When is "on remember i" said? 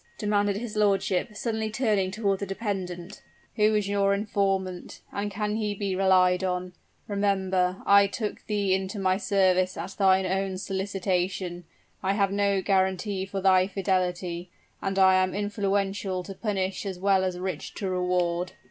6.43-8.07